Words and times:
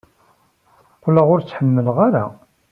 Qqleɣ 0.95 1.27
ur 1.33 1.39
tt-ḥemmleɣ 1.41 1.97
ara. 2.07 2.25